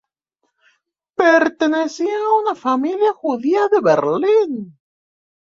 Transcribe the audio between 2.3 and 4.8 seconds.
una familia judía de Berlín.